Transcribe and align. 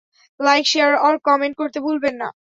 Like, 0.39 0.65
share, 0.67 0.91
আর 0.97 1.15
comment 1.27 1.55
করতে 1.57 1.77
ভুলবেন 1.79 2.15
না! 2.21 2.27